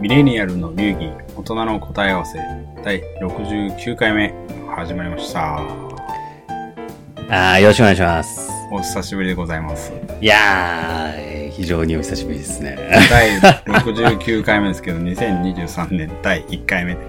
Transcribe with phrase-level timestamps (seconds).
[0.00, 2.38] ミレニアルの流儀、大人の答え合わせ、
[2.84, 4.32] 第69回目、
[4.74, 5.56] 始まりました。
[7.30, 8.48] あーよろしくお願いします。
[8.70, 9.92] お久しぶりでございます。
[10.20, 12.78] いやー、えー非常にお久しぶりですね。
[13.10, 17.00] 第69回目ですけど、2023年第1回目で。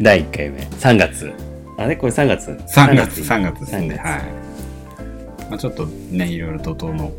[0.00, 1.30] 第1回目、3月。
[1.76, 1.96] あれ？
[1.96, 3.78] これ3月？3月、3月ですね。
[3.78, 4.22] 3月はい。
[5.50, 7.12] まあちょっとね、いろいろ怒涛の、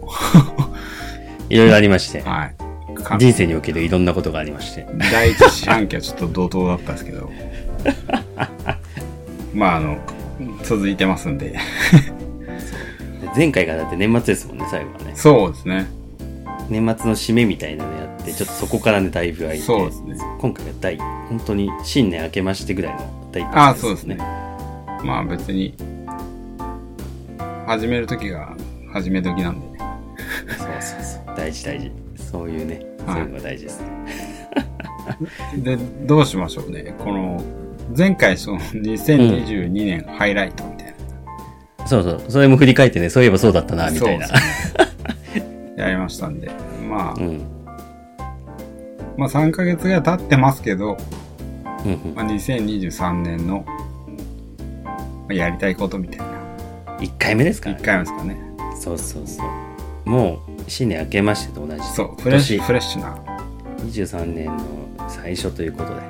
[1.50, 2.69] いろいろありまして、はい。
[3.04, 4.86] か人生におけるいろんなことがありまして。
[5.12, 7.32] 第一四半期はちょっと怒涛だったんですけど、
[9.54, 9.98] まああの、
[10.64, 11.50] 続いてますんで。
[11.50, 11.58] で
[13.36, 15.12] 前回がだって年末ですもんね、最後はね。
[15.16, 15.88] そうですね。
[16.70, 20.16] 年末の締めみたいなのやって、ちょっとそこからね、だいぶ空いて、そうですね。
[20.40, 24.18] 今回が第、本当に新年明けましてぐらいの第一ああ、発そうですね。。
[25.04, 25.74] まあ別に、
[27.66, 28.56] 始めるときが
[28.92, 29.80] 始め時なんでね。
[30.58, 31.36] そうそうそう。
[31.36, 31.92] 大事大事。
[32.32, 33.88] そういうね、はいそういうのが大事ですね。
[35.58, 36.96] で、どうしましょうね。
[37.00, 37.42] この、
[37.98, 40.94] 前回その2022年ハイライトみたい
[41.80, 41.88] な。
[41.88, 42.22] そうそう。
[42.30, 44.28] それも振り返ってね、そういえばそうだったな、みたいな。
[44.28, 44.42] そうで
[45.34, 45.74] すね。
[45.78, 46.52] やりましたんで。
[46.88, 47.42] まあ、うん。
[49.18, 50.98] まあ3ヶ月ぐらい経ってますけど、
[51.86, 52.16] うんうん。
[52.16, 53.74] まあ、2023年の、ま
[55.30, 56.26] あやりたいことみたいな。
[57.00, 57.86] 1回目ですから1ね。
[57.86, 58.40] 回目ですかね。
[58.80, 59.48] そうそうそう。
[60.10, 61.84] もう、新年明けましてと同じで。
[61.84, 63.16] そう、フレッシュ、今フレッシュな。
[63.78, 64.58] 年23年の
[65.08, 66.02] 最初ということで、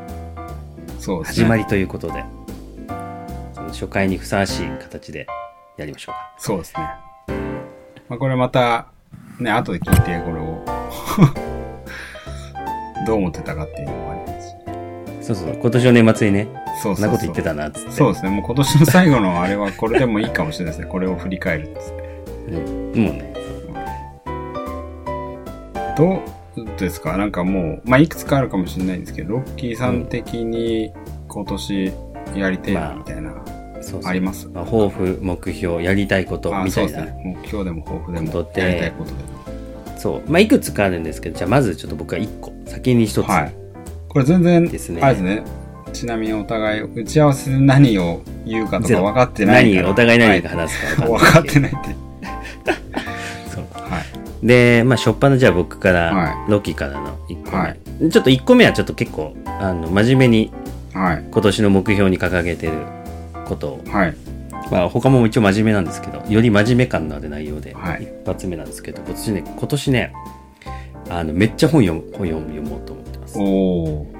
[1.00, 1.44] そうですね。
[1.44, 2.24] 始まりということで、
[3.54, 5.28] その初回にふさわしい形で
[5.76, 6.34] やりましょうか。
[6.38, 6.84] そうですね。
[8.08, 8.88] まあ、これまた、
[9.38, 10.64] ね、後で聞いて、これを、
[13.06, 14.56] どう思ってたかっていうのもありますし。
[15.22, 16.48] そうそう、今年の年末にね、
[16.82, 17.92] そんなこと言ってたな、つって。
[17.92, 18.30] そうですね。
[18.30, 20.90] もう今年の最後のあれはこれでもいいかもしれないですね。
[20.90, 22.54] これを振り返るっつって。
[22.54, 23.04] う ん。
[23.04, 23.34] もうね、
[26.00, 26.22] ど
[26.64, 27.18] うですか？
[27.18, 30.92] なんかもう、まあ、いくつかあるかもしれないんですけど、ロッキーさん的に
[31.28, 31.92] 今年
[32.36, 33.34] やりたいなみたいな、
[33.82, 34.10] そうそう。
[34.10, 34.48] あります？
[34.48, 36.90] まあ、抱負、目標、やりたいこと、あみたいな。
[36.92, 37.38] そうですね。
[37.42, 39.20] 目標でも抱負でも、ことでやりたいことでも。
[39.98, 40.32] そう。
[40.32, 43.28] まあ、いくつかあるんですけど、じゃあまずちょっと僕は1個、先に1つ。
[43.28, 43.54] はい。
[44.08, 45.44] これ全然、ですねあれですね。
[45.94, 49.82] ちなみにお互い、打ち合わせで何を言うかとか分かってないから。
[49.84, 51.54] 何、お互い何がは話すかい分 分かないけど。
[51.54, 52.09] てないって。
[54.44, 57.58] で、まあ、初っ端のじゃあ僕から、はロッキーからの1個目。
[57.58, 60.52] はいちょっと1個目はちょっと結構、あの、真面目に
[60.94, 61.26] はい。
[61.32, 62.86] 今年の目標に掲げてる
[63.46, 64.16] ことを、はい。
[64.72, 70.14] まあ、他も一応真面目なんですけど、より真面目感のある内容で、はい一発目なんですけど、今年ね、今年ね、
[71.10, 73.40] あの、めっちゃ本読む、本読む、読もうと思ってます。
[73.40, 74.20] おー。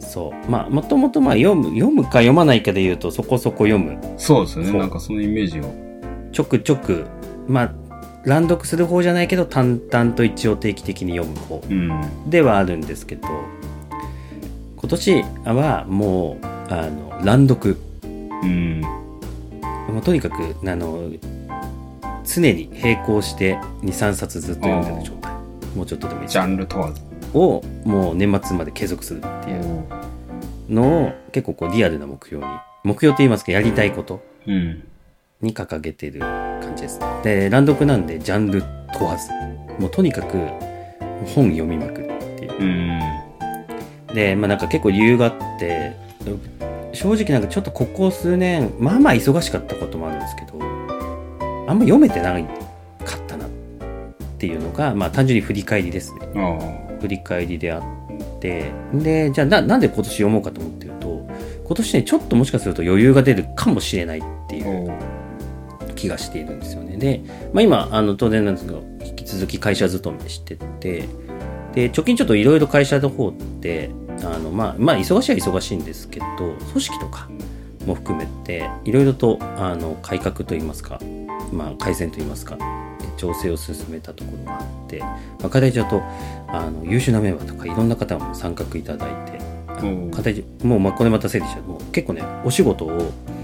[0.00, 0.50] そう。
[0.50, 3.98] まあ、もともとまあ、読む、読むか読まないかで言うと、そこそこ読む。
[4.16, 4.78] そうですよね。
[4.78, 5.74] なんかそのイメージを。
[6.32, 7.06] ちょくちょく、
[7.48, 7.74] まあ、
[8.26, 12.28] 乱読する方じゃないけど、淡々と一応定期的に読む方うん。
[12.28, 13.28] ではあるんですけど、
[14.76, 17.76] 今年はもう、あの、乱読。
[18.42, 18.80] うん。
[18.80, 21.08] もうとにかく、あの、
[22.24, 25.32] 常に並行して2、3冊ずっと読んでる状態。
[25.76, 27.00] もうちょっとでもいいジャンル問わず。
[27.32, 29.84] を、もう年末まで継続するっていう
[30.68, 32.50] のを、結構こうリアルな目標に、
[32.82, 34.82] 目標と言いますか、やりたいことうん。
[35.40, 36.20] に掲げてる
[36.66, 37.06] 感じですね。
[37.22, 38.62] で、乱読なんでジャンル
[38.98, 39.30] 問わず。
[39.80, 40.36] もうとにかく
[41.34, 42.52] 本読みまくるっていう。
[42.60, 44.14] うん。
[44.14, 45.94] で、まあなんか結構理由があって、
[46.92, 50.58] 正直なんかちょっとここ数年、まあまあ忙しかったこともあるんですけど、
[51.68, 52.50] あんま読めてないか
[53.16, 53.48] ったなっ
[54.38, 56.20] ていうのが、まあ単純に振り返りですね。
[56.36, 56.58] あ
[57.00, 61.28] 振り返りであって、で、じゃあななんで今年読もうかと思ってると、
[61.64, 64.68] 今年ね、ちょっともしかすると余裕が出るかもしれないっていあ。
[64.68, 64.85] う。
[65.96, 66.96] 気がしているんですよね。
[66.96, 71.08] で、まあ今、あの、当然なんですけど、引き続き会社勤めしてて、
[71.74, 73.90] で、貯金ちょっといろいろ会社の方って、
[74.22, 76.26] あの、まあ、まあ、忙しいは忙しいんですけど、
[76.72, 77.28] 組織とか
[77.86, 81.00] も含めて、いろいろと、あの、改革といいますか、
[81.52, 82.56] まあ、改善といいますか、
[83.16, 86.02] 調整を進めたところがあって、まあ、課題上と、
[86.48, 89.36] あの、優秀なメンバーとか、いろんな方も参画いただいて、
[90.66, 93.35] もう、まあ、これまた整理しちゃうともう結構ね、お仕事を、あ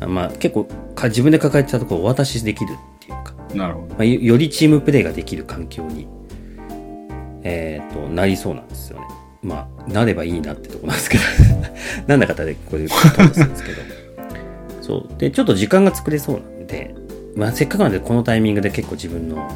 [0.00, 0.64] まあ、結構
[0.94, 3.94] か自分で抱えてたところをお渡しできるっていうか、なるほど。
[3.94, 6.06] まあ、よよりチームプレーができる環境に、
[7.42, 9.06] えー、となりそうなんですよね。
[9.42, 11.24] まあ、なればいいなってとこなんですけど、
[12.08, 13.78] なんだかたでこういうことするんですけど。
[14.82, 15.18] そう。
[15.18, 16.94] で、ちょっと時間が作れそうなんで、
[17.36, 19.48] まあ、せっかくなんでこのタイミングで結構自分の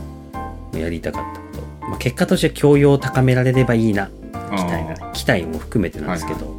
[0.75, 4.11] やりたかったこと、まあ、結果として教養を高められればいいな、
[4.57, 6.50] 期待が、期待も含めてなんですけど、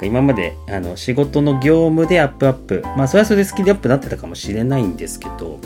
[0.00, 5.58] か今まであの仕事の業務でアップアップ、まあそれはそれでスキルアップになってたかもしれないんですけど、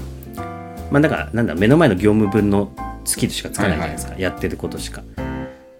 [0.90, 2.72] まあだからなんだ、目の前の業務分の
[3.04, 5.02] スキルしかつかないじゃないですか、やってることしか。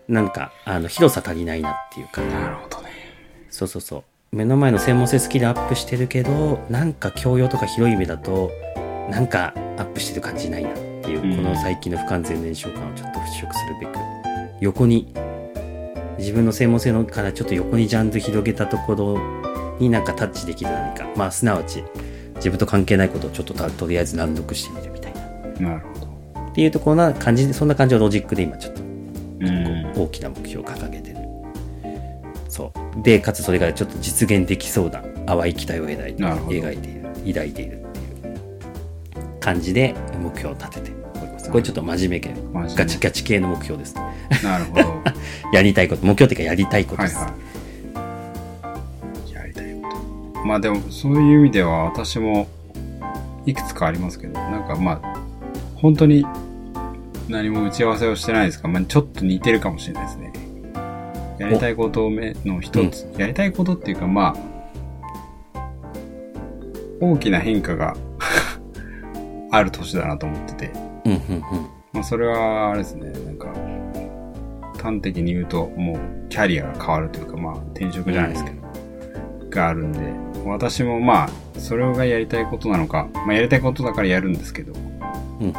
[0.08, 2.90] なんか、あの、広さ足りないなっていうか、なるほどね。
[3.50, 3.98] そうそうそ
[4.32, 4.36] う。
[4.36, 8.50] 目の前の専門性スキルアップしてるけど、なんか教養とか広い目だと、
[9.10, 13.46] なんかアップしてる感じないなっていう、うんこの最近の不完全燃焼感をちょっと払拭する
[13.80, 13.98] べく、
[14.60, 15.14] 横に、
[16.19, 19.19] 自分の専門性のからちょっと横にジャンル広げたところ
[19.78, 21.06] になんかタッチできる何か。
[21.16, 21.82] まあ、すなわち、
[22.37, 25.14] 自分と関係ないことをちょっとたとりあえず難読してみるみたい
[25.61, 25.70] な。
[25.70, 26.06] なるほど。
[26.50, 29.93] っていうところな感じで、そんな感じのロジックで今ちょっとうん。
[29.96, 31.16] 大きな目標を掲げてる。
[32.49, 33.02] そう。
[33.02, 37.02] で、かつそれがちょっと実現できそうな淡い期待を描いて描いている、
[37.34, 38.02] 抱いているってい
[39.31, 41.05] う感じで目標を立てて。
[41.50, 42.34] これちょっと真面目系、
[42.75, 44.02] ガチガチ系の目標ですね。
[44.42, 45.02] なるほど。
[45.52, 47.16] やりたいこと、目標っていうかやりたいことです。
[47.16, 47.30] はいは
[49.28, 49.32] い。
[49.32, 49.88] やりたいこ
[50.34, 50.46] と。
[50.46, 52.48] まあでも、そういう意味では私も
[53.46, 55.16] いくつかありますけど、なんかまあ、
[55.76, 56.24] 本当に
[57.28, 60.32] 何も打ち合わせをしてないですが、まあちょっと似てるかもしれないですね。
[61.38, 64.54] やりたいこと目の一つ、やりたいことっていうかまあ、
[67.00, 67.96] 大きな変化が
[69.50, 70.70] ある年だなと思ってて、
[71.04, 71.20] うんうん
[71.92, 73.48] まあそれはあれですね、なんか、
[74.84, 78.56] 端的に言うと、もうキャリアが変わるというか、まあ転職じゃないですけど、
[79.48, 80.12] があるんで、
[80.44, 84.75] 私もまあ、それがやりたいことなのか、まあやりたいことだからやるんですけど、
[85.40, 85.46] うん。
[85.46, 85.54] うん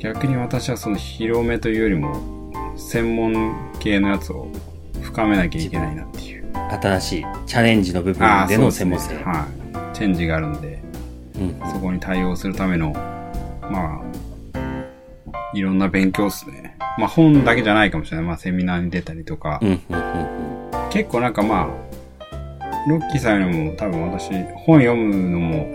[0.00, 4.48] 逆に私はその広めというよりも、専門系のやつを
[5.00, 6.44] 深めなきゃいけないなっていう。
[6.44, 6.54] うん。
[6.78, 9.14] 新しいチャレンジの部分での専門性。
[9.14, 9.46] ねは
[9.92, 9.96] い。
[9.96, 10.82] チェンジがあるんで、
[11.36, 12.92] うんそこに対応するための、
[13.62, 14.02] まあ、
[15.54, 16.76] いろんな勉強ですね。
[16.98, 18.26] まあ本だけじゃないかもしれない。
[18.26, 20.54] まあセミナーに出たりとか、うんうんうん
[20.90, 21.68] 結構なんかまあ、
[22.88, 24.30] ロッキーさんよりも多分私、
[24.64, 25.66] 本読むのも、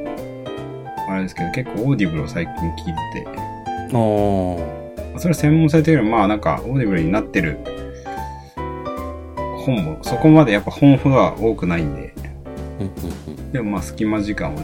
[1.09, 3.27] あれですけど、結構 Audible を最近聞いて。
[5.17, 7.57] それは専門性というよりもまあなんか Audible になってる
[9.65, 12.13] 本もそこまでやっぱ本ほどは多くないんで。
[13.51, 14.57] でもまあ隙間時間を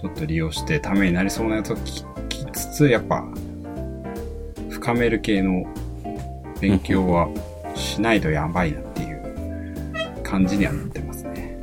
[0.00, 3.26] ちょっと利用してためになりそうなやつを聞きつつ、やっぱ
[4.78, 5.66] 深める系の
[6.60, 7.28] 勉強は
[7.74, 11.58] しないとやばいなっていう感じにはなってますね。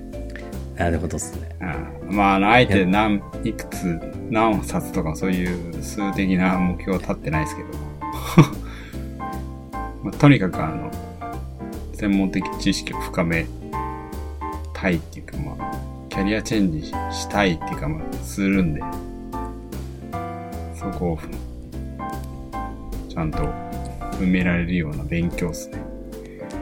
[0.75, 1.49] なるほどっすね。
[2.09, 7.69] うん、まああの、あえて何、いくつ、何冊とかそういう数的な目標は立ってないですけど、
[10.03, 10.91] まあ、とにかくあの、
[11.93, 13.45] 専門的知識を深め
[14.73, 15.71] たいっていうか、まあ、
[16.09, 18.81] キャリアチェンジしたいっていうか、まあ、するんで、
[20.75, 21.19] そこを、
[23.15, 23.37] ちゃんと
[24.19, 25.81] 埋められるような勉強ですね。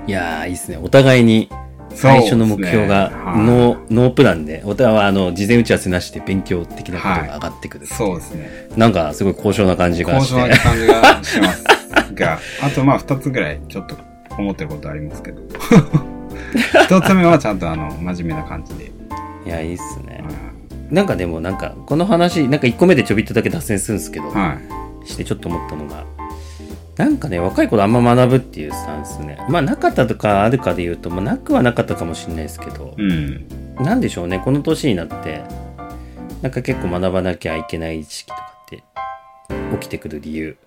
[0.06, 0.78] いやー、いいっすね。
[0.78, 1.50] お互いに
[1.96, 7.88] 最初の目標がそうですねはいノー、ノープランで、お互いはあの、事前打ち合わせなしで勉強的なことが上がってくる。
[7.88, 8.70] そうですね。
[8.78, 10.40] なんか、すごい高尚な感じが高して。
[10.40, 11.64] 尚な感じがします。
[12.14, 13.98] が、 あとまあ二つぐらいちょっと
[14.38, 15.42] 思ってることありますけど。
[16.86, 18.92] 一つ目はちゃんとあの、真面目な感じで。
[19.46, 20.24] いや、いいっすね
[20.90, 20.94] う。
[20.94, 24.58] んなんかでもなんか、この話、なんか1個目でちょびっとだけ脱線するんですけど、は
[25.04, 25.08] い。
[25.08, 26.04] してちょっと思ったのが、
[26.98, 29.44] なんかね、若い頃あんま学ぶっていうスタンスね。
[29.50, 33.48] まあ、なかったとかあるかで言うと、まあ、なくはなかったかもしれないですけど、うん。
[33.80, 35.42] なんでしょうね、この年になって、
[36.44, 38.84] なんか結構学ばなきゃいけない意識とかって
[39.80, 40.58] 起きてくる理由。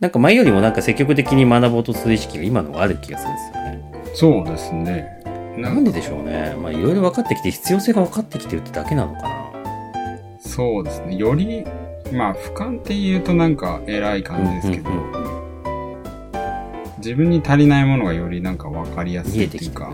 [0.00, 3.80] なんか前よりもなんか積極的に学ぼうとする意識が今の方がある気がするんですよね。
[4.14, 5.20] そうですね。
[5.58, 6.56] なんででしょうね。
[6.60, 9.50] まあいろいろ分かってきて必要性が分かってきてるってだけなのかな。
[10.40, 11.16] そうですね。
[11.16, 11.64] より、
[12.12, 15.40] まあ、俯瞰って言うとなんか偉い感じですけど、うんうんうん。
[16.98, 19.92] 自分に足りないものがよりなんか分かりやすいっていうか、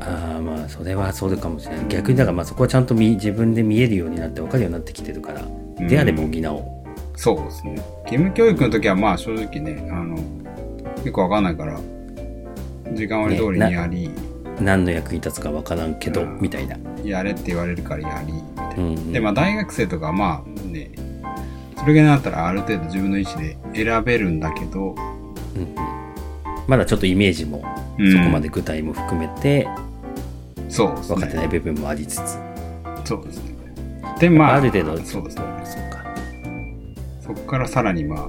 [0.00, 1.86] ああまあそれはそうかもしれない。
[1.88, 5.88] 逆にだからまあそこはちゃんと見自分で見えるようになって分かるようになってきてるから、うん。
[5.88, 6.82] であれば補おう。
[7.16, 7.74] そうですね。
[8.04, 10.16] 義務教育の時はまあ正直ね、あの、
[11.04, 11.78] よくわかんないから、
[12.94, 14.10] 時間割り通りにやり、
[14.60, 16.38] 何の役に立つか分からんけど、うん。
[16.40, 16.76] みたいな。
[17.04, 18.32] やれって言われるからやり、
[19.12, 20.90] で、まあ大学生とかはまあね、
[21.76, 24.94] それぐらいになったらある程度自分の意思で選べるんだけど、
[25.54, 25.74] うんうん
[26.68, 27.64] まだちょっとイメージも
[27.98, 29.68] うんそこまで具体も含めて
[30.68, 31.58] そうです分かってないね。
[31.58, 32.38] 部分もありつつ、
[33.04, 33.52] そうですね。
[34.20, 35.44] で、まあ、ある程度そうですね。
[35.64, 36.04] そうか。
[37.20, 38.26] そこからさらにまあ、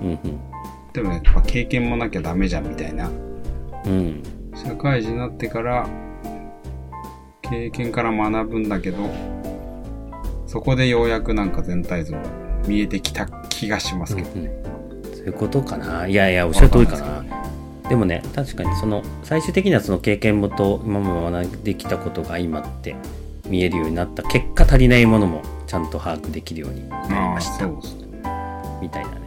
[0.00, 0.18] うん
[0.92, 3.08] でもやっぱ経験もなきゃダメじゃんみたいな。
[3.08, 3.92] うん。
[3.92, 4.22] うん。
[4.54, 5.88] 社会人になってから、
[7.42, 8.98] 経験から学ぶんだけど、
[10.50, 12.22] そこでようやくなんか全体像が
[12.66, 14.50] 見えてきた気がしますけどね。
[15.14, 16.08] そういうことかな。
[16.08, 17.24] いやいや、おっしゃる通りかな。
[17.88, 22.96] でもね、確かにその、最終的にはその経験と今まで学んできたことが相まって
[23.48, 27.66] 見えるようになった結果足りないものもちゃんと把握できるようになりああ、ました。
[27.66, 28.06] そうですね。
[28.82, 29.20] みたいなね。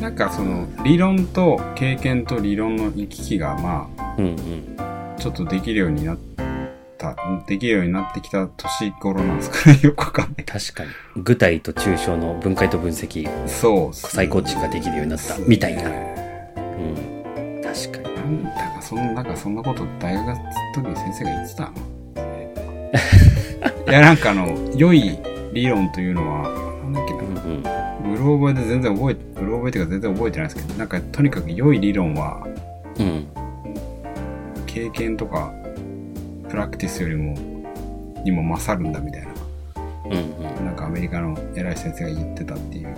[0.00, 4.36] なんかその理論と経験と理論の行き来がまうんうん。
[4.78, 6.16] あちょっとできるようになっ
[6.96, 10.90] たできるようになってきた年頃なんですかね よくわかんない確かに。
[11.22, 15.82] 具体と抽象の分解と分析、そうね再構築ができるようになった、みたいな。
[15.88, 17.62] ねうん。
[17.62, 18.14] 確かに。
[18.14, 20.36] なんだかそんなんかそんなこと大学の
[20.74, 21.70] 時に先生が言ってたの
[23.86, 25.18] いやなんかあの良い
[25.52, 26.48] 理論というのは
[26.84, 28.14] なんだっけなうんうん。
[28.14, 32.46] うろ覚えで全然覚えうろ覚えていうか全然覚えてないですけどなんかとにかく良い理論は
[32.98, 33.26] うん。
[34.66, 35.52] 経験とか
[36.48, 37.34] プラクティスよりも
[38.24, 39.28] にも勝るんだみたいな
[40.06, 40.64] うんうん。
[40.64, 42.94] なんかアメリカの偉い先生が言ってたっていう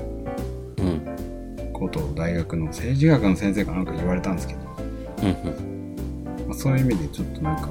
[0.79, 1.71] うん。
[1.73, 4.61] ことを大学の政治学の先生かなんか言われたんですけど、
[5.23, 6.47] うんうん。
[6.49, 7.69] まあ、そういう意味でちょっとなんか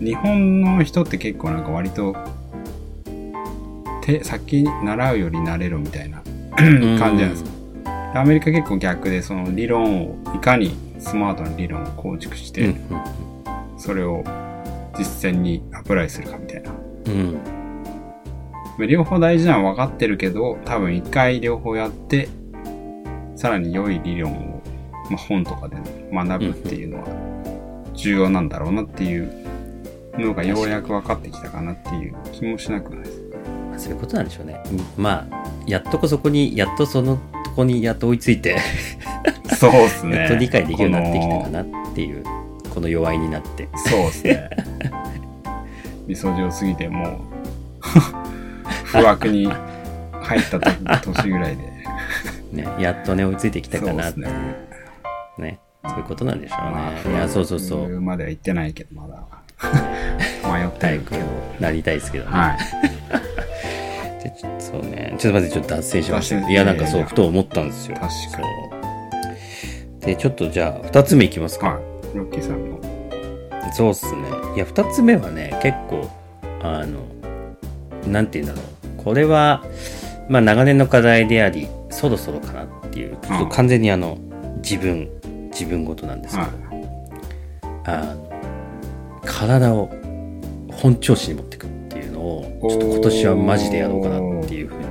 [0.00, 2.14] 日本の人って結構なんか割と
[4.02, 6.22] 手先に習うより慣れろみたいな
[6.98, 12.80] 感じなんですかアメリカ結構逆でその理論をいかにスマートな理論を構築しうんて、
[13.76, 14.24] それを
[14.96, 16.72] 実践にアプライするかみたいな
[17.06, 18.88] うん。
[18.88, 22.28] 両方大事なのは分かってるけど、多分一回両方やって、
[23.36, 24.62] さらに良い理論を、
[25.10, 25.76] まあ、本とかで
[26.12, 29.30] 学ぶっていうのは重要なんだろうなっていう
[30.14, 33.20] のがようやく分かってきたかなっていう気もしなくないです。
[33.70, 34.60] まあそういうことなんでしょうね。
[34.70, 38.56] うんまあ、やっとこそこに、やっとそのとこにやっと追いついて、
[39.70, 40.16] そうですね。
[40.16, 42.24] やっと理解できるようになってきたかこなっていう、
[42.72, 43.64] この弱いになって。
[43.64, 44.50] のそうですね。
[46.06, 47.16] みそじを過ぎてもう、
[48.84, 49.46] 不惑に
[50.20, 51.74] 入った時年ぐらいで。
[52.52, 54.54] ね、やっとね、追いついてきたかなってそうですね。
[55.38, 55.58] ね。
[55.86, 57.14] そういうことなんでしょうまあね。
[57.16, 58.00] いや、そうそうそう。
[58.00, 59.24] までは行ってないけど、まだ。
[60.48, 61.24] 迷ってるけど。
[61.60, 62.30] なりたいですけどね。
[62.30, 64.22] はい。
[64.22, 65.14] でちょそうね。
[65.18, 67.96] ちょっと待って、ちょっと脱線しましたいや、なんかそう、ふと思ったんですよ。
[67.96, 68.40] 確か
[68.78, 68.83] に。
[70.04, 71.68] で、ちょっとじゃあ、二つ目いきますか。
[71.68, 72.16] はい。
[72.16, 72.80] ロッキーさんの。
[73.72, 74.22] そうっすね。
[74.54, 76.08] いや、二つ目はね、結構、
[76.62, 77.00] あの、
[78.06, 78.68] なんて言うんだろ
[79.00, 79.02] う。
[79.02, 79.64] これは、
[80.28, 84.18] まあ、長年の課題であり、そろそろかなっていう、ちょっと完全にあの、
[84.58, 85.08] 自分、
[85.50, 86.54] 自分ごとなんですけど、は
[87.84, 88.30] あの、
[89.24, 89.90] 体を
[90.72, 94.84] 本調子に持っていくっていうのを、ちょっと今年はマジでやろうかなっていうふうに。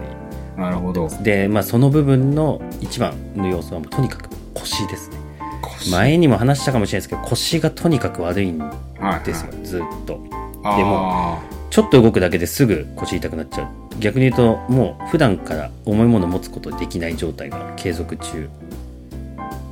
[0.58, 0.60] い。
[0.60, 1.08] なるほど。
[1.22, 5.18] で、まあ、その部分の一番の要素はもうとにかく腰ですね。
[5.62, 9.26] 腰前にも話したかもしれないですけど、腰がとにかく悪いんはい。
[9.26, 10.20] ですよ、ずっと。
[10.64, 10.78] はい。
[10.78, 13.68] でも、ちょっと動くだけですぐ腰痛くなっちゃう。
[14.00, 18.50] 逆に言うと、もう普段から重いものを持つことできない状態が継続中。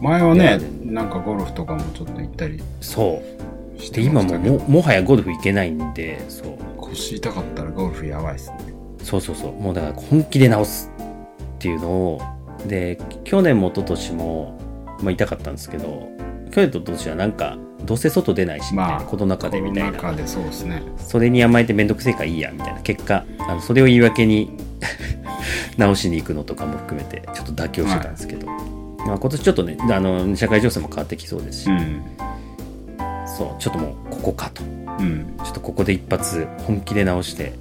[0.01, 3.21] 前はね、なんかゴルフとかもちょっと行ったりそ
[3.77, 3.81] う。
[3.81, 6.57] してで、今もも、もはやゴルフ行けないんで、そう。
[6.77, 8.57] 腰痛かったらゴルフやばいっすね。
[9.03, 9.53] そうそうそう。
[9.53, 10.91] もうだから本気で直す
[11.55, 12.21] っていうのを、
[12.67, 14.57] で、去年も一昨年も、
[15.01, 16.09] まあ痛かったんですけど、
[16.51, 20.13] 去年と一昨年はなんか、どうせ外出ないし、みたいな、まあ、コロナ禍でみたいな。
[20.13, 20.83] でそうですね。
[20.97, 22.81] それに甘えてめんどくせえからいいや、みたいな。
[22.81, 24.51] 結果、あの、それを言い訳に
[25.77, 28.47] 直しに行くのとかも含めて、ちょっと妥協してたんですけど。
[28.47, 32.01] まあ今年ちょっとね、あの、社会情勢も変わってきそうですし、うん。
[33.25, 34.61] そう、ちょっともう、ここかと。
[34.99, 35.33] うん。
[35.43, 37.53] ちょっとここで一発本気で直して、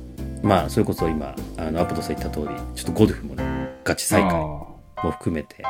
[0.42, 3.44] まあ、それこそ今、あの、アポトさん言った通り、ちょっとゴルフもね、
[3.84, 5.62] ガチ再開もあ含めて、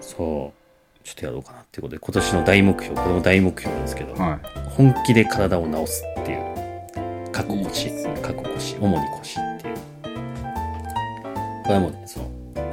[0.00, 0.59] そう、
[1.04, 4.40] ちょっとやろうかなっていうことで、今年の大目標、これも大目標なんですけど、あはい。
[4.70, 9.74] 本気で体を治すっていう、過去腰いいですね、過去腰、主に腰っていう。
[11.64, 12.24] これはもうね、そう、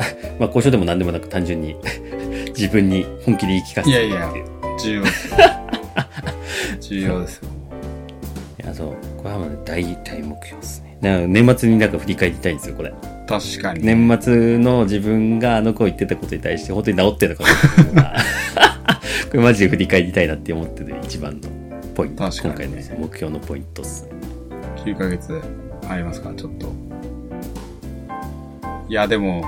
[0.40, 1.76] まあ、交渉でも何でもなく単純に
[2.56, 4.34] 自分に本気で言い聞かせていやいや
[4.80, 5.38] 重要ですよ。
[6.80, 7.50] 重要ですよ。
[8.64, 8.96] いや、そう。
[9.18, 11.28] これはもうね、大、大目標ですね。
[11.28, 12.94] 年末になんか振り返りたいんですよ、これ。
[13.28, 13.86] 確かに。
[13.86, 18.16] 年末の自分があの子言ってたことに対して本当に治ってるのかなっていうのが
[19.30, 21.50] これマジで振り返りたいなって思ってる一番の
[21.94, 22.24] ポイント。
[22.24, 24.12] 確かに今回の目標のポイントっすね。
[24.86, 25.42] 9ヶ月
[25.90, 26.72] ありますから、ちょっと。
[28.90, 29.44] いや、でも、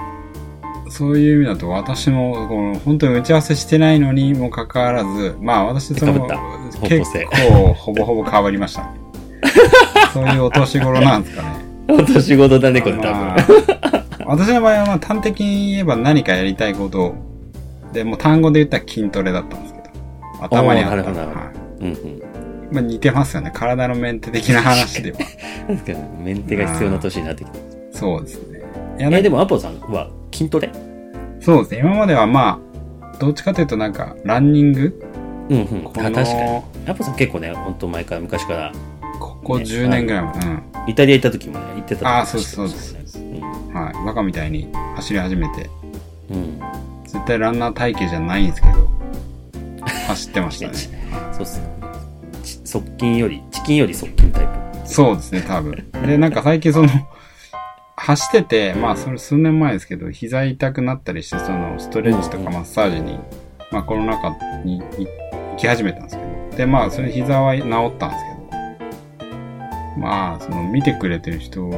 [0.90, 6.28] そういう意味だと私も、この、本当に打ち合わせしてないのにもかかわらず、まあ私その
[6.84, 8.90] 結性構、ほぼほぼ変わりましたね。
[10.14, 11.69] そういうお年頃なんですかね。
[11.90, 13.12] お年頃だね、これ多分。
[13.12, 13.46] ま あ
[14.26, 17.16] 私の場合は、まあ端的に言えば何かやりたいこと
[17.94, 19.86] で、もう単語で言ったら筋トレだったんですけど、
[20.46, 21.50] 頭にあったおーなるほどなるほどはい
[21.82, 22.22] うんうん。
[22.72, 23.52] まあ似てますよね。
[23.54, 25.18] 体のメンテ的な話では。
[25.68, 27.58] なんですかね、メンテが必要な年になってきた。
[27.92, 28.60] そうですね。
[29.00, 30.70] いやえ、でもアポさんは筋トレ？
[31.40, 31.80] そうですね。
[31.80, 32.60] 今まではま
[33.02, 35.02] あ、どっちかというとなんか、ランニング？
[35.50, 35.66] うんうん。
[35.94, 36.16] 確かに。
[36.16, 38.72] の、アポさん結構ね、本当前から昔から、
[39.50, 40.90] ここ10年ぐらいは、うん。
[40.92, 44.06] イタリア行った時もね、行ってたとあーそうですそうですうんはい。
[44.06, 45.68] バカみたいに走り始めて、
[46.30, 46.62] うん。
[47.04, 48.88] 絶対ランナー体型じゃないんですけど、
[50.08, 50.74] 走ってましたね。
[51.34, 51.70] そうっすよね。
[52.44, 54.52] ち側近より、チキンより側近タイプ。
[54.86, 55.92] そうですね、多分。
[56.06, 56.90] で、なんか最近その、
[57.96, 63.20] 走ってて、まあそれ数年前ですけど、膝痛くなったりして、そのストレッチとかマッサージに、
[63.72, 66.58] まあコロナ禍にい行き始めたんですけど。
[66.58, 67.64] で、まあそれ膝は治っ
[67.98, 68.29] たんですけど、
[69.98, 71.70] まあその見てくれてる人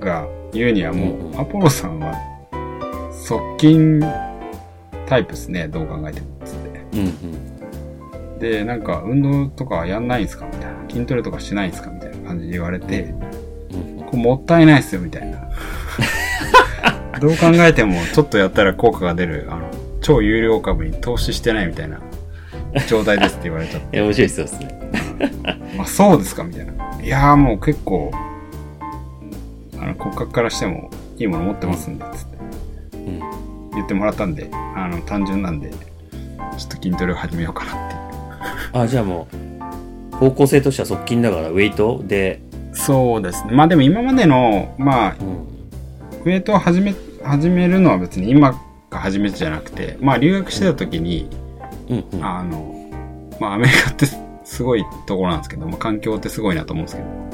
[0.00, 2.14] が言うにはもうアポロさんは
[3.26, 4.00] 側近
[5.06, 6.26] タイプですね、どう考えても。
[6.44, 6.80] つって。
[6.92, 7.06] うん
[8.32, 8.38] うん。
[8.38, 10.46] で、なんか、運動とかやんないんすか？
[10.46, 10.76] みたいな。
[10.88, 11.90] 筋トレとかしないんすか？
[11.90, 13.12] みたいな感じで言われて、
[13.72, 15.38] うんこれもったいないっすよ、みたいな。
[17.20, 22.00] どう考えても、ちょっとやったら効果が出る、あの、超有料株に投資してないみたいな
[22.88, 23.96] 状態ですって言われちゃって。
[23.98, 24.68] いや、面白いそうですね。
[25.76, 26.44] ま あ、そうですか？
[26.44, 26.72] みたいな。
[27.02, 28.10] いやーもう結構、
[29.78, 32.38] あの、骨格からしてもいいもの持ってますんで、つって
[32.94, 33.20] うん。
[33.74, 38.82] 言ってもらったんで、あの、単純なんで、ちょっと筋トレを始めようかなっていう。
[38.82, 39.28] あ、じゃあも
[40.12, 42.02] う、方向性としては側近だから、ウェイト？
[42.06, 43.52] で、そうですね。
[43.52, 45.26] まあでも今までの、まあ、うん。
[46.24, 48.52] ウェイトを始め、始めるのは別に今
[48.90, 51.28] が初めてじゃなくて、まあ留学してた時に、
[51.88, 52.24] うんうん。
[52.24, 52.74] あの、
[53.40, 54.06] まあアメリカって
[54.50, 57.30] すごいところなんですけど、まあ環境ってすごいなと思うんですけど、うん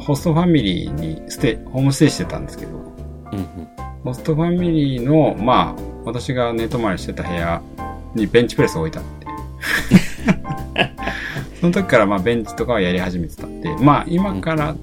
[0.00, 3.68] ホストファミリーにステイ、ホームステイしてたんですけど、うんうん。
[4.02, 7.62] ホストファミリーの、まあ、私が寝泊まりしてた部屋
[8.14, 9.26] にベンチプレスを置いたって。
[11.60, 14.74] その時からまあベンチとかはやり始めてたんで、まあ今から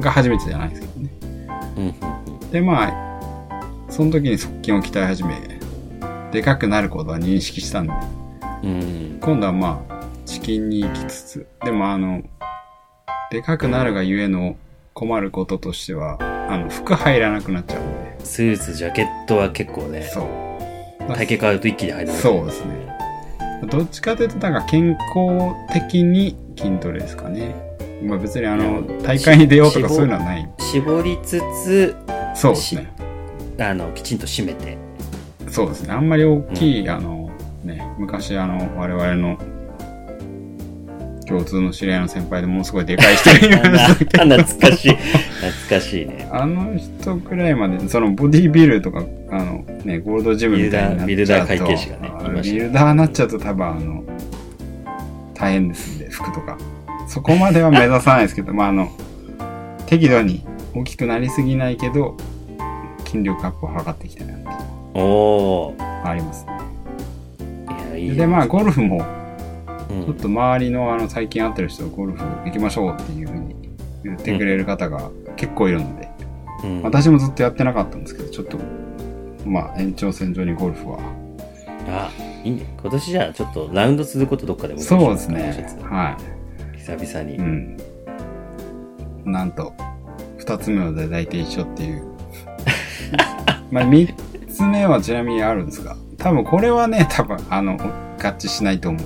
[0.00, 1.10] が初めてじゃないですけどね。
[2.50, 3.60] で、まあ、
[3.90, 5.60] その時に側筋を鍛え始め、
[6.32, 7.92] でかくなることは認識したんで、
[8.64, 8.70] うん。
[8.70, 9.18] うん。
[9.20, 9.99] 今度はまあ、
[10.30, 12.22] チキンに行きつつ、でもあの、
[13.32, 14.56] でかくなるがゆえの
[14.94, 16.18] 困ることとしては、
[16.48, 20.26] あの、服入らなくなっちゃうんで、スーツ、ジャケットは結構ね、そう。
[21.08, 22.74] 体型変わると一気に入るそうですね。
[23.68, 27.52] どっちかというと、なんか健康的に筋トレですかね。
[28.00, 30.48] まあ別にあの、大会に出ようとかそういうのはない。
[30.60, 31.96] 絞りつつ、
[32.36, 32.92] そうですね。
[33.58, 34.78] あの、きちんと締めて。
[35.48, 35.92] そうですね。
[35.92, 37.30] あんまり大きい、あの、
[37.64, 39.36] ね、昔あの、我々の
[41.30, 44.96] 共通の知り合いの先輩でものすごいでかい人がいましたけど、懐かしい。
[44.96, 46.28] 懐かしいね。
[46.32, 54.04] あの人くらいまで、そのボディビルとか、あの、ね、ゴールドジムみたいになっちゃうと、ビルダービルダー会計士がねビルダーになっちゃうと多分あの、
[55.34, 56.58] 大変ですんで、服とか。
[57.06, 58.90] そこまでは目指さないですけど、まああの、
[59.86, 62.16] 適度に大きくなりすぎないけど、
[63.04, 64.48] 筋力アップを図っていきたいなっていう
[64.98, 65.78] のおー。
[65.78, 66.52] がありますね。
[67.68, 69.19] いや、いいで、まあ、ゴルフも、うん
[69.90, 73.56] ちょっと周りのあの、最近会ってる人、ゴルフ行きましょうっていうふうに
[74.04, 76.08] 言ってくれる方が結構いるので、
[76.64, 78.58] うん私もずっとやってなかったんですけど、ちょっと、
[79.46, 80.98] まあ、延長線上にゴルフは。
[81.88, 82.10] あ、
[82.44, 82.66] いいね。
[82.80, 85.78] 今年じゃあちょっとラウンドすることどっかでもそうですね。
[85.82, 86.18] は
[86.76, 87.38] 久々にい。
[87.38, 87.42] う。
[87.42, 87.76] ん。
[89.24, 89.72] なんと、
[90.38, 92.04] 二つ目は大体一緒っていう。
[93.72, 94.14] まあ、三
[94.48, 97.78] つ目はちなみにあるんですが、多分これはね、多分、あの、合
[98.18, 99.02] 致しないと思う。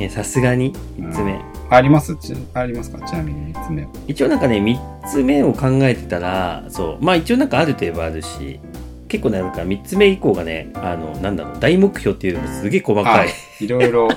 [0.00, 1.40] え、さすがに3つ目。
[1.70, 2.14] あります？
[2.16, 3.04] ちありますか？
[3.06, 3.88] ちなみに三つ目は。
[4.06, 7.04] 一応なんかね、3つ目を考えてたら、そう。
[7.04, 8.60] まあ一応なんかあるといえばあるし、
[9.08, 13.28] 結構ね、なんか3つ目以降がね、あの、なんだろう、大目標っていうのもすげえ細かい。
[13.60, 14.08] いろいろ、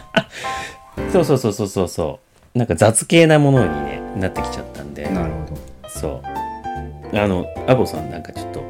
[1.11, 2.19] そうそうそうそうそうそ
[2.55, 2.57] う。
[2.57, 5.03] なんか雑系なものに、ね、なってきちゃったんで。
[5.09, 5.89] なるほど。
[5.89, 6.21] そ
[7.13, 7.17] う。
[7.17, 8.63] あの、アボさんなんかちょっと、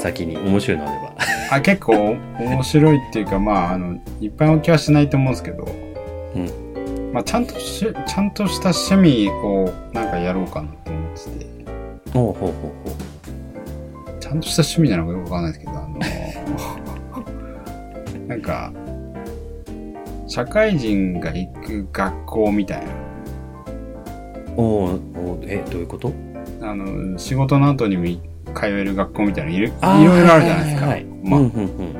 [0.00, 1.12] 先に面白いのあれば。
[1.56, 5.66] あ、結構面白いっていうか、まあ、あの、いっぱい置きはしないと思うんですけど、
[6.34, 7.12] うん。
[7.12, 11.46] まあ、ちゃんとし、ちゃんとした趣味をなんかやろうかなと思ってて、
[12.12, 12.96] ほうほうほうほ
[14.20, 15.98] ちゃんとした趣味なのかよくわかんないですけど、あの、
[18.28, 18.72] なんか、
[20.28, 22.94] 社会人が行く学校みたいな、う。
[24.56, 26.12] おーおーえ、どういうこと？
[26.62, 28.20] あの、仕事の後にもい
[28.54, 29.70] 通える学校みたいなのいろい
[30.22, 30.86] ろあるじゃないですか。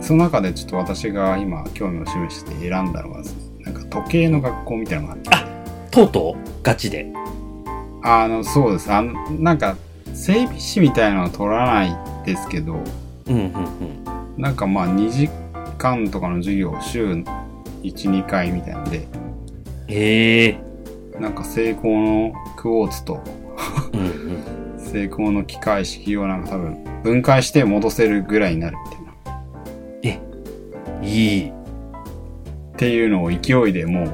[0.01, 3.50] その中でちょっと私が今興味を示して選んだのがですね、
[3.91, 6.51] 時計の学校みたいなのがあって、とうとう？
[6.63, 7.13] ガチで？
[8.03, 8.93] あの、そうです。
[8.93, 9.77] あの、なんか、
[10.15, 12.83] 整備士みたいなのは取らないですけど、
[13.27, 14.43] うんうんうん。
[14.43, 15.29] なんかまあ2時
[15.79, 17.25] 間とかの授業週1、
[17.83, 19.07] 2回みたいなんで、
[19.89, 20.61] へえ。
[21.19, 23.21] なんか成功のクォーツと
[23.93, 24.81] うんうん。
[24.81, 29.07] 成功の機械式をなんか多分分解して戻せるぐらいになるみたいな。
[31.07, 31.53] いい。
[32.81, 33.37] っていうのを勢
[33.69, 34.11] いでもう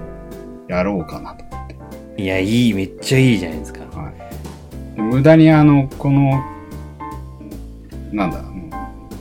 [0.67, 1.69] やろうかなと思っ
[2.17, 2.21] て。
[2.21, 2.75] いや、いい。
[2.75, 3.85] めっちゃいいじゃないですか。
[3.97, 4.15] はい。
[4.97, 6.43] で無駄にあの、この
[8.11, 8.43] なんだ、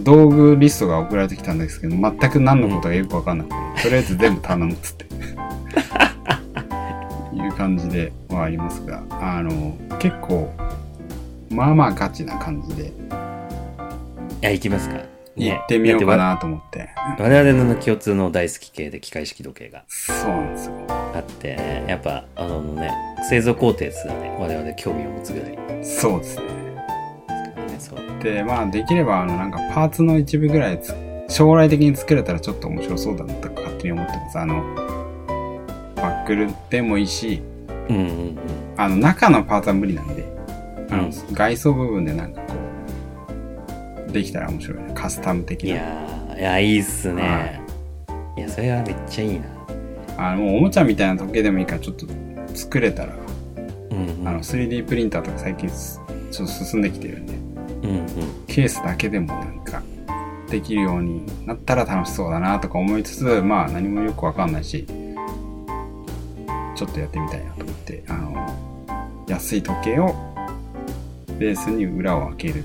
[0.01, 5.05] 道具リストが送られてきたんですけど、全く何のことかよくわかんなくて、とりあえず全部頼むっつって。
[7.38, 10.51] いう感じではありますが、あの、結構、
[11.51, 12.88] まあまあガチな感じで、い
[14.41, 15.14] や、行きますか。
[15.36, 16.89] 行ってみようかなと思って。
[17.19, 20.74] 我々の共通の大好き系で機械式時計がそうなんですよ。
[20.89, 22.91] あって、ね、やっぱ、あのね、
[23.30, 26.43] 製造工程すらね、我々興味を持つぐらいそうですね。
[27.80, 28.24] そう。
[28.24, 30.95] で、まあ、できれば、あの、なんか、パーツの一部ぐらいつ、
[31.30, 34.39] 将来的に作れたらちょっと面白そうだなとか勝手に思ってます。
[34.39, 34.63] あの、
[35.95, 37.41] バックルでもいいし、
[37.89, 38.38] うんうんうん。
[38.78, 40.26] あの、中のパーツは無理なんで、
[40.89, 42.64] あの、うん外装部分でなんかこう、
[44.15, 44.93] できたら面白いね。
[44.95, 45.69] カスタム的な。
[45.69, 47.62] いやー、いや、いいっすね。
[48.38, 49.45] いや、それはめっちゃいいな。
[50.17, 52.08] あの、もうおもちゃみたいな時計でもいいから、ちょっと
[52.54, 53.13] 作れたら、
[53.91, 54.28] うんうん。
[54.28, 55.99] あの、3D プリンターとか最近す
[56.32, 57.34] ちょっと進んできてるんで、
[57.84, 58.08] うんうん。
[58.47, 59.84] ケースだけでもなんか、
[60.49, 64.88] できるようになったら楽しそうだなとか思いつつ、まあ何もよくわかんないし、
[66.75, 70.15] ちょっとやってみたいなと思って、あの、安い時計を
[71.38, 72.63] ベースに裏を開ける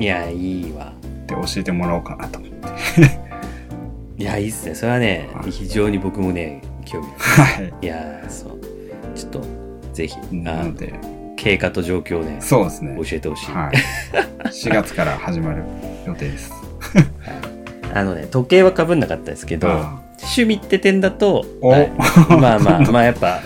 [0.00, 0.92] いや、いいわ。
[1.22, 2.60] って教えてもらおうかなと思って。
[4.18, 4.74] いや、いいっすね。
[4.74, 7.06] それはねは、い非常に僕もね、興味
[7.38, 7.66] あはい。
[7.66, 7.74] る。
[7.82, 8.58] いやー、そう。
[9.14, 9.44] ちょっと、
[9.92, 10.94] ぜひ、あなので、
[11.36, 12.96] 経過と状況をね、そうですね。
[13.02, 13.52] 教えてほしい。
[13.52, 14.48] はい。
[14.48, 15.62] 4月から始まる
[16.06, 16.52] 予定です。
[17.94, 21.90] あのね、時計は被んなかったですけど、あ趣味って点だと、おはい
[22.40, 23.40] まあまあ、 まあやっぱ、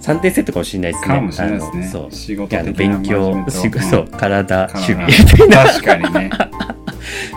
[0.00, 1.14] 3点セットかもしれないですね。
[1.14, 2.12] かもしれないですねあのそう。
[2.12, 5.48] 仕事的な勉強そう、体、趣体味。
[5.54, 6.30] 確かにね。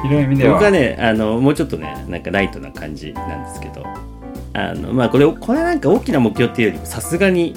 [0.06, 0.54] いろいろ意味では。
[0.54, 3.86] 僕はね、あの、もうちょっとね、なんかライトな感じなんですけど、
[4.54, 7.54] あの、まあこれ、これなんか大きな目標っていうよりも、さすがに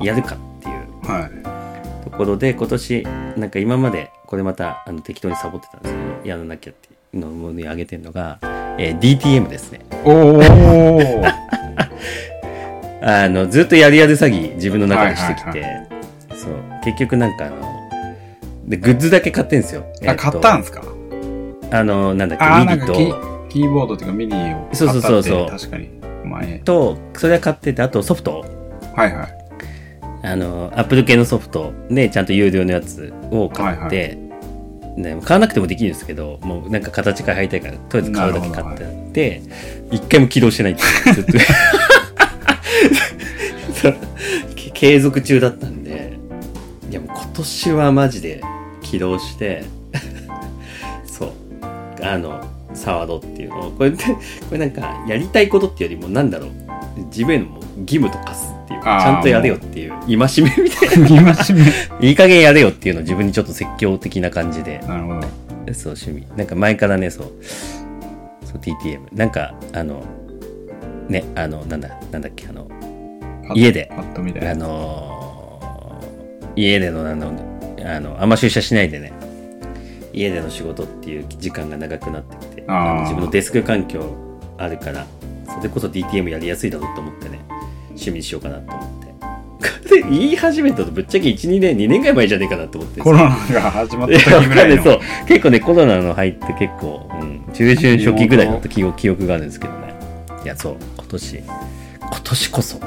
[0.00, 2.04] やるかっていうはい。
[2.04, 8.38] ところで、今年、なんか今まで、これまた、あの、適当にサボってたんですけど、やらなきゃっていうのをね、上げてるのが、
[8.78, 9.80] えー DTM ですね。
[10.04, 11.41] おー
[13.04, 15.86] あの、ずっとやるやる詐欺自分の中でしてきて、はいは
[16.30, 17.56] そう、結局なんかあの、
[18.66, 19.84] で、グッズだけ買ってんですよ。
[20.06, 20.82] あ、買ったんですか？
[21.72, 25.90] あの、なんだっけ、 MIDIキキーボードっていうか MIDI をそうそうそうそう買ったって確かに。
[26.24, 26.58] 前。
[26.60, 28.44] と、と、それは買ってて、あとソフト、
[28.94, 29.28] はいはい。
[30.24, 34.16] あの、アップル系のソフトで、ちゃんと有料のやつを買って、
[34.96, 39.42] ね、買わなくてもできるんですけど、もうなんか形から入りたいから、とりあえず買うだけ買ってあって、
[39.90, 41.14] 一回も起動してないっていう。
[41.14, 41.32] ずっと
[44.82, 46.18] 継続中だったんで、
[46.90, 48.42] いやもう今年はマジで
[48.80, 49.62] 起動して、
[51.06, 51.32] そう、
[52.02, 52.42] あの、
[52.74, 54.16] 触ろうっていうのを、これって、 こ
[54.50, 56.50] れなんか、やりたいことっていうよりも、なんだろう、
[57.12, 57.44] 自分への
[57.82, 61.08] 義務と課すっていうか、ちゃんとやれよっていう、戒めみたいな。
[61.08, 61.62] 見ましめ。
[62.02, 65.20] いい加減やれよっていうのを自分にちょっと説教的な感じで、なるほど。
[65.74, 66.26] そう、趣味。
[66.36, 67.26] なんか前からね、そう、
[68.44, 69.02] そう、TTM。
[69.12, 70.02] なんか、あの、
[71.08, 72.66] ね、あの、なんだ、なんだっけ、あの、
[73.54, 74.54] 家であ。
[74.54, 75.12] のー
[76.56, 77.32] 家での、あの、
[77.84, 79.12] あの、あんま出社しないでね、
[80.12, 84.14] 家での仕事っていう時間が長くなってきて、自分のデスク環境
[84.58, 85.06] あるから、
[85.46, 87.40] それこそ DTM やりやすいだろうと思ってね、
[87.88, 89.12] 趣味にしようかなと思って。
[89.92, 93.00] これ言い始めたとぶっちゃけ1、2年、2年ぐらい前じゃねえかなと思って。
[93.00, 94.82] コロナが始まった時ぐらいの。
[94.82, 95.00] そう。
[95.26, 99.94] 結構ね、コロナの入って結構、うん、中旬初期ぐらいだった記憶があるんですけどね。
[100.44, 102.80] いや、そう、今年、今年こそ、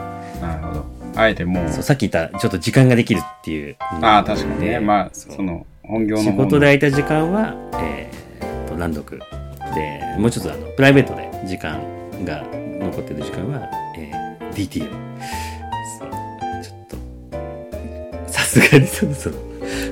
[0.47, 0.85] なるほど。
[1.15, 3.77] あえてもう、そう、さっき言った、ちょっと時間ができるっていう。
[4.01, 4.69] ああ、確かにね。
[4.71, 9.19] でまあ、その、本業の仕事で空いた時間は、えー、と、乱読。
[9.73, 11.79] で、もうちょっとあの、プライベートで時間
[12.23, 12.43] が
[12.79, 14.89] 残ってる時間は、えー、DTM。
[15.99, 16.09] そう、
[16.63, 19.35] ちょっと、さすがにそろそろ、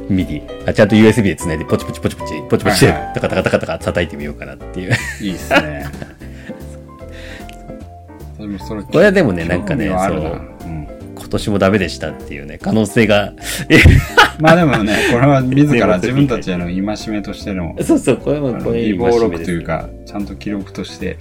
[0.10, 4.94] MIDI、あ、ちゃんと USB で繋いで、ポチポチポチポチ、ポチポチで、はいはいタカタカタカタカ叩いてみようかなっていう。
[5.22, 5.86] いいっすね。
[8.44, 13.34] でもそれこれはでもねなんかねそううん今年もダメでしたっていうね、可能性が、
[14.40, 21.18] まあでもね、これは自ら自分たちへの戒めとしての、そうそう、これあのはこれ備忘録という戒か、ちゃんと記録として、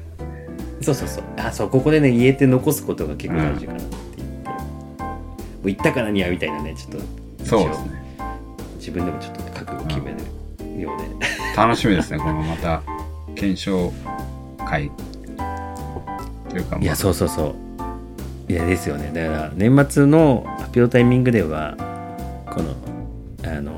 [0.82, 1.24] そうそうそう。
[1.36, 4.50] あ、そう、ここでね、言えて残すことが結構大事かなって言って。
[4.50, 5.06] も
[5.64, 7.90] う言ったからにはみたいなね、ちょっと、そうですね。
[8.78, 10.10] 自分でもちょっと覚悟を決め
[10.76, 11.26] るようで。
[11.56, 12.82] 楽しみですね、このまた、
[13.36, 13.92] 検証
[14.66, 14.90] 会。
[16.52, 17.54] というか、いや、そうそうそ
[18.48, 18.52] う。
[18.52, 19.10] いや、ですよね。
[19.14, 21.74] だから、年末の発表タイミングでは、
[22.50, 22.74] この、
[23.50, 23.72] あの、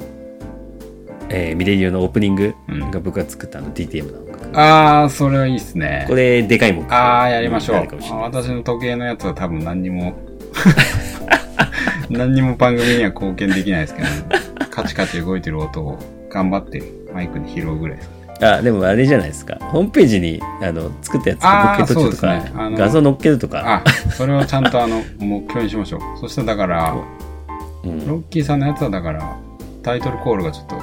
[1.30, 4.58] えーミレニオのオープニングうんが僕が作ったあの DTM の音楽。
[4.60, 6.04] ああ、それはいいっすね。
[6.08, 7.88] これ、でかい目標ああ、やりましょう
[8.20, 10.14] 私の時計のやつは多分何にも、
[12.10, 14.08] 何にも番組には貢献できないですけど、
[14.70, 16.82] カチカチ動いてる音を頑張って
[17.12, 18.23] マイクで拾うぐらいですかね。
[18.40, 19.56] あ、でもあれじゃないですか。
[19.60, 23.82] ホームページに、あの、作ったやつ、ボケ途中とか、の画像載っけるとか。
[23.84, 26.00] あ、それをちゃんとあの、目標にしましょう。
[26.18, 26.96] そしたらだから、
[27.84, 28.06] うん。
[28.06, 29.36] ロッキーさんのやつはだから、
[29.82, 30.76] タイトルコールがちょっと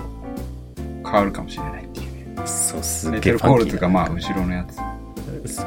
[1.03, 2.45] 変わるかもしれないっていうね。
[2.45, 4.77] そう、すタイげえトルコールというかまあ、後ろのやつ。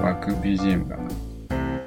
[0.01, 0.97] バック BGM が、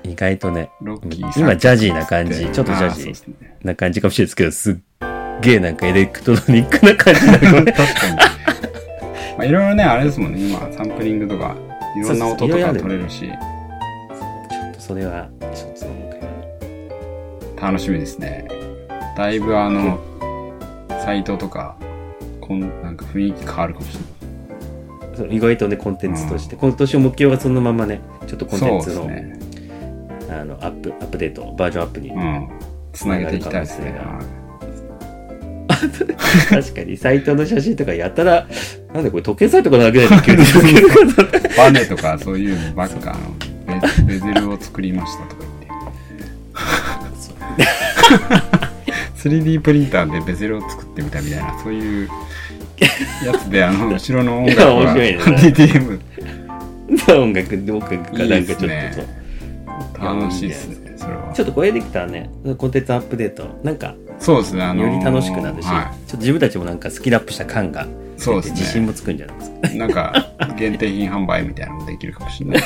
[0.03, 1.43] 意外とね、ロッキーさん。
[1.43, 3.35] 今ジャジーな感じ、ちょっとジャジー。
[3.63, 4.75] な感じかもしれないですけど、すっ
[5.41, 7.71] げえなんかエレクトロニックな感じなのね。
[7.73, 8.46] 確かに。
[9.37, 11.55] まあ、いろいろね、あれですもんね、今、サンプリングとか、
[11.95, 16.27] いろんな音とか取れるし、ちょっとそれは、一つの目標
[17.55, 17.61] に。
[17.61, 18.47] 楽しみですね。
[19.15, 19.99] だいぶあの、
[21.03, 21.75] サイトとか、
[22.41, 25.17] こんなんか雰囲気変わるかもしれない。
[25.17, 29.39] そう意外とね、コンテンツとして、今年目標がそのままね、ちょっとコンテンツの、ね。
[30.29, 32.09] あの、アップ、アップデート、バージョンアップに。
[32.09, 32.49] うん。
[32.93, 33.99] つなげていきたいですね。
[36.49, 38.47] 確かに、サイトの写真とかやったら、
[38.93, 40.43] なんでこれ時計サイトかなぐらいの 急に
[41.57, 43.15] バネとかそういうのばっか、
[44.05, 45.43] ベベゼルを作りましたとか
[47.57, 48.67] 言って。
[49.29, 52.09] 3D プリンターでベゼルを作ってみたみたいな、そういう
[53.25, 55.17] やつで、あの、後ろの音楽が ね。
[55.19, 55.99] DTM
[57.09, 58.71] 音楽、音楽がなんかちょっ
[59.93, 61.31] と楽しいですね、それは。
[61.33, 61.41] ち。
[61.41, 69.67] ょっとこれできたらね、コンテンツアップデート、なんか、そうですね、あのより楽しくなるし、はちょっと自分たちもなんかスキルアップした感がそうですね自信もつくんじゃないですか。
[69.69, 69.77] い。
[69.77, 72.63] なんか、限定品販売みたいなのもできるかもしれない。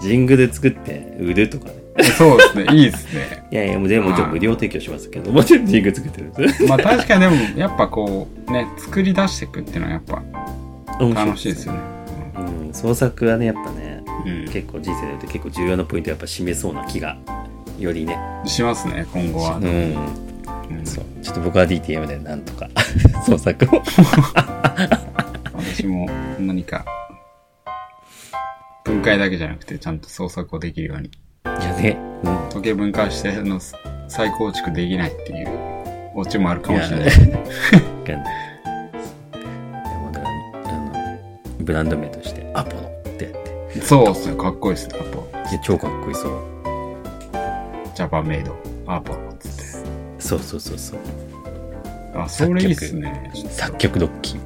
[0.00, 1.74] ジングル作って売るとかね。
[2.16, 3.46] そうですね、いいですね。
[3.50, 6.66] いやいや、もう全部もちろん無料提供しますけど、もちろんジングル作ってるんです。
[6.66, 10.22] まあ確かにでも、やっぱこう、ね、作り出していくっていうのはやっぱ
[10.98, 11.78] 楽しいですよね。
[12.36, 17.16] うん、創作はね、やっぱね、うん結構人生において結構重要なポイントやっぱ占めそうな気が、
[17.78, 18.18] よりね。
[18.46, 19.56] しますね、今後は。
[19.56, 19.64] うん。
[19.64, 21.04] うんそう。
[21.22, 22.68] ちょっと僕は DTM でなんとか
[23.26, 23.82] 創作を。
[25.54, 26.08] 私も
[26.38, 26.84] 何か、
[28.84, 31.08] 分解だけじゃなくて、ちゃんと創作をできるように。
[31.08, 31.10] い
[31.64, 32.50] やね、うん。
[32.50, 33.58] 時計分解しての
[34.08, 35.48] 再構築できないっていう
[36.14, 37.42] オチもあるかもしれないですね。
[38.04, 38.06] い。
[38.06, 38.24] から、
[40.64, 41.18] あの、
[41.60, 43.32] ブランド名としてアポロってやっ
[43.72, 43.80] て。
[43.80, 45.34] そうっすね、かっこいいですね、アポロ。
[45.62, 46.53] 超かっこいいそう。
[47.94, 48.54] ジャパンメイド、
[48.86, 49.62] アポロっつって。
[50.18, 50.98] そうそうそうそう。
[52.14, 53.30] あ、それいいっすね。
[53.50, 54.44] 作曲ドッキー。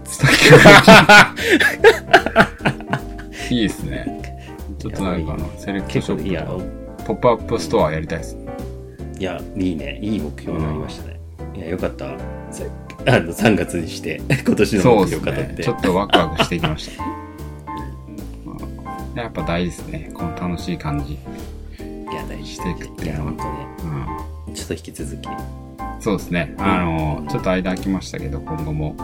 [3.54, 4.38] いいっすね。
[4.78, 6.64] ちょっとなんかあの、セレクトシ結構いいやョップ
[7.06, 8.46] ポップアップストアやりたいですね。
[9.18, 9.98] いや、いいね。
[10.02, 11.18] いい目標になりましたね。
[11.56, 12.16] いや、よかった。
[12.50, 12.64] さ
[13.06, 15.24] あの、3月にして、 今年の目そうですっ
[15.56, 15.64] て。
[15.64, 17.02] ちょっとワクワクしていきました。
[17.04, 17.08] うん
[19.14, 20.10] やっぱ大事ですね。
[20.14, 21.18] この楽しい感じ。
[22.48, 23.32] していくっていうのは。
[24.46, 24.54] うん。
[24.54, 25.28] ちょっと引き続き。
[26.00, 26.54] そうですね。
[26.58, 28.96] あの、ちょっと間空きましたけど、今後も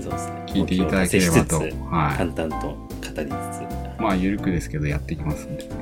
[0.00, 0.44] そうですね。
[0.46, 1.56] 聞いていただければと。
[1.56, 3.70] は淡々と語りつい。
[4.00, 5.76] まあ、ゆるくですけど、やっていきますんで、つ、よ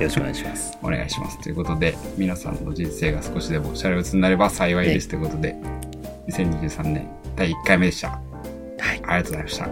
[0.00, 0.76] ろしくお願いします。
[0.82, 1.40] お願いします。
[1.40, 5.54] ということで、皆さんの人生が少しでもシャレオツになれば幸いですということで、
[6.28, 8.08] 2023年第1回目でした。
[8.08, 8.20] はい。
[9.06, 9.68] ありがとうございました。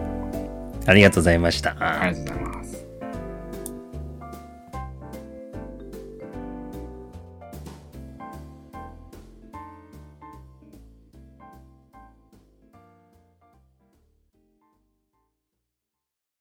[0.85, 1.75] ありがとうございました。
[1.77, 2.52] ありがとうございます。